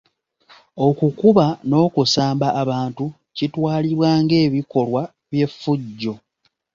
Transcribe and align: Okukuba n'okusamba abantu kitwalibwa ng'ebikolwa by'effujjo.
Okukuba 0.87 1.45
n'okusamba 1.67 2.47
abantu 2.61 3.05
kitwalibwa 3.35 4.09
ng'ebikolwa 4.21 5.03
by'effujjo. 5.31 6.13